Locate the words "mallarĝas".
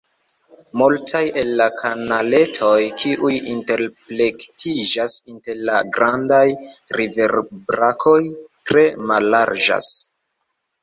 9.13-9.97